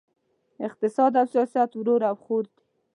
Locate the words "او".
1.19-1.25, 2.09-2.15